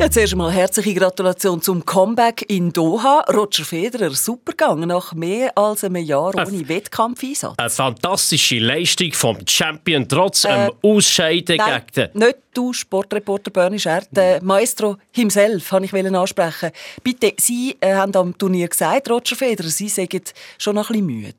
[0.00, 3.22] Ja, zuerst einmal herzliche Gratulation zum Comeback in Doha.
[3.34, 7.58] Roger Federer, super gegangen nach mehr als einem Jahr ohne Wettkampfeinsatz.
[7.58, 12.18] Eine fantastische Leistung vom Champion trotz äh, einem Ausscheiden nein, gegen den...
[12.18, 16.70] nicht du, Sportreporter Bernie Schert, der Maestro himself, wollte ich ansprechen.
[17.02, 21.06] Bitte, Sie äh, haben am Turnier gesagt, Roger Federer, Sie sind schon noch ein bisschen
[21.06, 21.34] müde.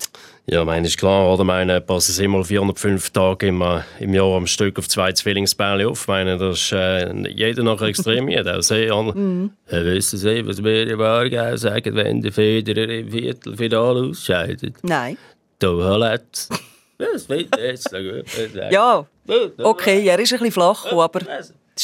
[0.48, 1.43] Ja, meine ist klar, oder?
[1.43, 3.63] Meine passen sie immer 405 Tage im,
[3.99, 6.07] im Jahr am Stück auf zwei Zwillingsbälle auf.
[6.07, 8.51] Meine, das ist äh, jeder noch extrem müde.
[8.60, 9.52] Sie, mhm.
[9.68, 14.76] äh, wissen Sie, was wir im Aargau sagen, wenn der Federer im Viertelfinale ausscheidet?
[14.84, 15.18] Nein.
[17.27, 17.91] Wird jetzt
[18.72, 19.05] Ja,
[19.58, 21.22] okay, er ist ein bisschen flach, aber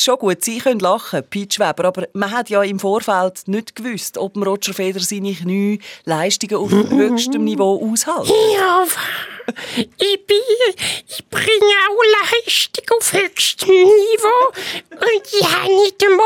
[0.04, 4.18] schon gut, Sie können lachen, Peach Weber, aber man hat ja im Vorfeld nicht gewusst,
[4.18, 8.32] ob Roger Federer seine Knie Leistungen auf höchstem Niveau aushält.
[8.56, 8.86] Ja,
[9.98, 10.38] ich bin,
[11.08, 12.04] ich bringe auch
[12.46, 14.52] Leistung auf höchstem Niveau
[14.92, 16.26] und ich habe nicht einmal.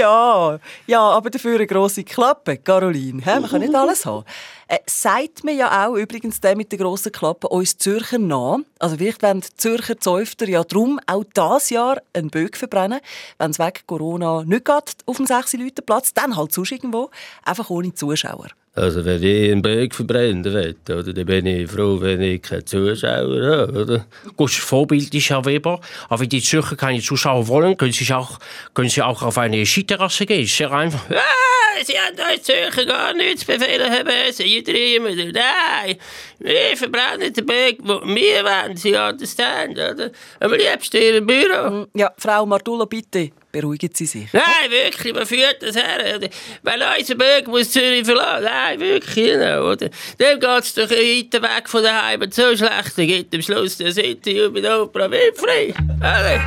[0.00, 3.20] Ja, ja, aber dafür eine grosse Klappe, Caroline.
[3.22, 4.24] Man kann nicht alles haben.
[4.66, 8.60] Äh, sagt mir ja auch übrigens der mit der grossen Klappe uns Zürcher nach.
[8.78, 13.00] Also vielleicht wollen die Zürcher Zäufter ja drum auch dieses Jahr einen Böck verbrennen.
[13.36, 17.10] Wenn es wegen Corona nicht geht auf dem 6 Leute Platz, dann halt sonst irgendwo,
[17.44, 18.48] einfach ohne Zuschauer.
[18.72, 22.64] Also wenn ich einen Berg verbrennen will, oder, dann bin ich froh, wenn ich keine
[22.64, 23.72] Zuschauer habe.
[23.72, 24.06] Oder?
[24.36, 25.80] Gut, Vorbild ist Herr Weber.
[26.08, 28.38] Aber wenn die Zürcher keine Zuschauer wollen, können sie auch,
[28.72, 30.46] können sie auch auf eine Skiterrasse gehen.
[30.46, 31.04] Sehr einfach.
[31.10, 34.44] Ah, sie haben euch Zürcher gar nichts befehlen, Herr Böse.
[34.44, 35.10] Jeder immer.
[35.10, 35.96] Nein,
[36.38, 38.76] wir verbrennen den Berg, wo wir wollen.
[38.76, 40.10] Sie understand, oder?
[40.40, 41.86] Am liebsten ihrem Büro.
[41.94, 43.30] Ja, Frau Martullo, bitte.
[43.52, 44.32] Beruhigen Sie sich.
[44.32, 46.20] Nein, wirklich, man führt das her.
[46.62, 48.44] Weil unser Bürger muss Zürich verlassen.
[48.44, 49.72] Nein, wirklich, genau.
[49.72, 49.88] Oder?
[50.20, 53.78] Dem geht es doch weiter weg von der Heimat so schlecht, dann gibt am Schluss
[53.78, 55.74] der Interview mit Oprah Winfrey.
[55.98, 56.40] Nein,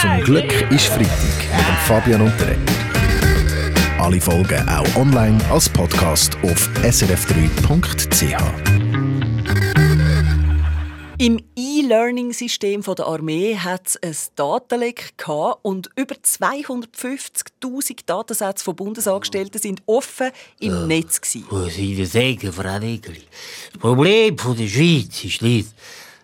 [0.00, 1.08] Zum Glück ist Freitag
[1.56, 2.87] mit Fabian Unterreger.
[3.98, 8.36] Alle Folgen auch online als Podcast auf srf3.ch.
[11.18, 15.14] Im E-Learning-System der Armee hat es ein Datenleck
[15.62, 21.96] und über 250.000 Datensätze von Bundesangestellten sind offen im ja, Netz gewesen.
[21.96, 23.24] Dir sagen, Frau Regeli,
[23.72, 25.70] das Problem der Schweiz ist nicht,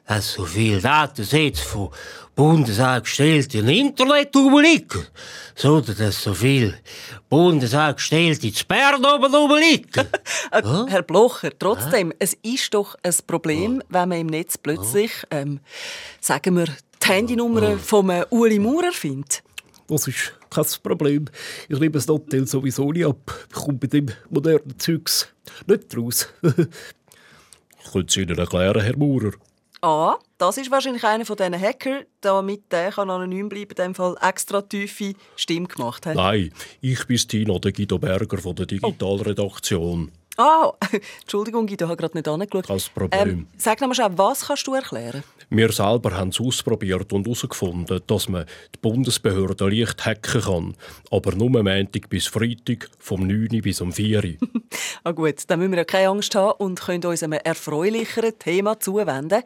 [0.07, 1.91] dass so viele Datensätze von
[2.35, 5.07] Bundesangestellte im Internet rumliegen,
[5.55, 6.75] sondern dass so viele
[7.29, 10.07] Bundesangestellte in Bern oben rumliegen.
[10.51, 12.17] Äh, Herr Blocher, trotzdem, ja?
[12.21, 13.83] es ist doch ein Problem, ja.
[13.89, 15.61] wenn man im Netz plötzlich, ähm,
[16.21, 17.79] sagen wir, die Handynummer ja.
[17.79, 19.43] von Uli Maurer findet.
[19.89, 21.25] Das ist kein Problem.
[21.69, 23.47] Ich nehme das Hotel sowieso nicht ab.
[23.49, 25.29] Ich komme bei dem modernen Zeugs
[25.67, 26.29] nicht raus.
[26.43, 29.33] ich könnte es Ihnen erklären, Herr Maurer.
[29.85, 33.95] Ah, das ist wahrscheinlich einer von diesen Hacker, damit der kann anonym bleiben, in dem
[33.95, 36.17] Fall extra tiefe Stimme gemacht hat.
[36.17, 40.11] Nein, ich bin Tino, der Guido Berger von der Digitalredaktion.
[40.11, 40.24] Oh.
[40.37, 40.73] Ah,
[41.21, 42.67] Entschuldigung, ich habe gerade nicht angeschaut.
[42.67, 43.29] Kein Problem.
[43.29, 45.23] Ähm, sag noch mal was kannst du erklären?
[45.51, 50.75] Wir selber haben es ausprobiert und herausgefunden, dass man die Bundesbehörde leicht hacken kann.
[51.11, 54.15] Aber nur Montag bis Freitag, vom 9 bis um 4
[55.05, 58.81] ah gut, dann müssen wir ja keine Angst haben und können uns einem erfreulicheren Thema
[58.81, 59.43] zuwenden.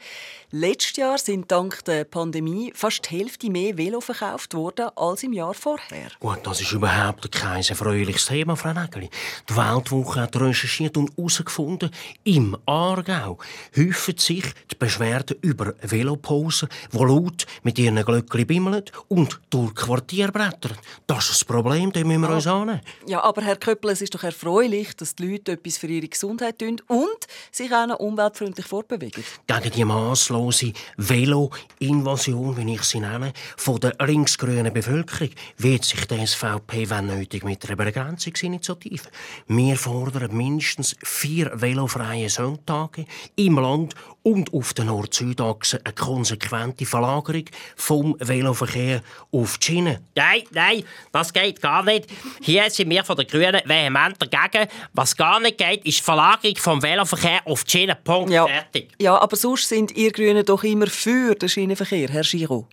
[0.50, 5.34] Letztes Jahr sind dank der Pandemie fast die Hälfte mehr Velo verkauft worden als im
[5.34, 6.08] Jahr vorher.
[6.20, 9.10] Gut, das ist überhaupt kein erfreuliches Thema, Frau Nägeli.
[9.46, 11.90] Die Weltwoche hat recherchiert und herausgefunden,
[12.24, 13.36] im Aargau
[13.76, 20.32] häufen sich die Beschwerden über Veloposen, die laut mit ihren Glöckchen bimmeln und durch Quartier
[20.32, 20.78] brettern.
[21.06, 22.80] Das ist das Problem, das müssen wir uns annehmen.
[23.06, 26.58] Ja, aber Herr Köppel, es ist doch erfreulich, dass die Leute etwas für ihre Gesundheit
[26.58, 29.22] tun und sich auch noch umweltfreundlich fortbewegen.
[29.46, 36.06] Gegen die Massnahmen maßlose Velo-Invasion, wie ich sie nenne, von der linksgrünen Bevölkerung wird sich
[36.06, 39.08] die SVP, wenn nötig, mit einer Begrenzungsinitiative.
[39.48, 43.04] Wir fordern mindestens vier velofreie Sonntage
[43.36, 47.44] im Land und auf der Nord-Süd-Achse eine konsequente Verlagerung
[47.76, 50.00] vom Veloverkehr auf die Schiene.
[50.14, 52.08] Nein, nein, das geht gar nicht.
[52.42, 54.68] Hier sind wir von den Grünen vehement dagegen.
[54.92, 57.96] Was gar nicht geht, ist die Verlagerung vom Veloverkehr auf die Schiene.
[57.96, 58.30] Punkt.
[58.30, 58.46] Ja.
[58.46, 58.90] Fertig.
[59.00, 62.66] Ja, aber sonst sind ihr Grünen doch immer für den Schienenverkehr, Herr Giro.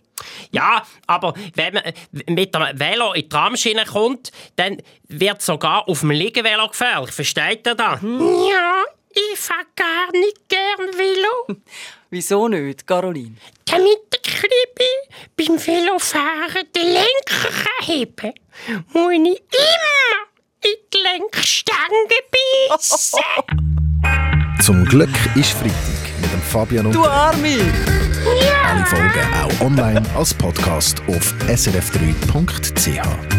[0.50, 1.82] Ja, aber wenn man
[2.28, 4.78] mit dem Velo in die Tramschiene kommt, dann
[5.08, 7.12] wird sogar auf dem Liegevelo gefährlich.
[7.12, 8.00] Versteht ihr das?
[8.00, 8.20] Hm.
[8.50, 8.84] Ja,
[9.16, 11.58] ich fahre gar nicht gern Velo.
[12.10, 13.36] Wieso nicht, Caroline?
[13.64, 14.92] Damit der Kribi
[15.36, 17.50] beim Velofahren den Lenker
[17.82, 18.34] heben kann,
[18.92, 20.16] muss ich immer
[20.64, 22.18] in die Lenkstange
[22.68, 23.20] beißen.
[24.62, 27.58] Zum Glück ist Freitag mit dem Fabian und Du Arme!
[28.64, 33.35] alle Folgen auch online als Podcast auf srf3.ch.